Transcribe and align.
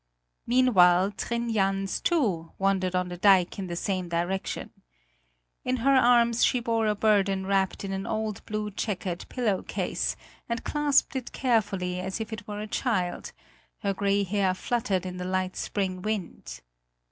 Meanwhile 0.47 1.11
Trin 1.11 1.53
Jans, 1.53 2.01
too, 2.01 2.53
wandered 2.57 2.95
on 2.95 3.09
the 3.09 3.17
dike 3.17 3.59
in 3.59 3.67
the 3.67 3.75
same 3.75 4.09
direction. 4.09 4.71
In 5.63 5.77
her 5.77 5.93
arms 5.95 6.43
she 6.43 6.59
bore 6.59 6.87
a 6.87 6.95
burden 6.95 7.45
wrapped 7.45 7.83
in 7.85 7.91
an 7.91 8.07
old 8.07 8.43
blue 8.47 8.71
checkered 8.71 9.27
pillowcase, 9.29 10.15
and 10.49 10.63
clasped 10.63 11.15
it 11.15 11.31
carefully 11.33 11.99
as 11.99 12.19
if 12.19 12.33
it 12.33 12.47
were 12.47 12.61
a 12.61 12.65
child; 12.65 13.31
her 13.81 13.93
grey 13.93 14.23
hair 14.23 14.55
fluttered 14.55 15.05
in 15.05 15.17
the 15.17 15.23
light 15.23 15.55
spring 15.55 16.01
wind. 16.01 16.61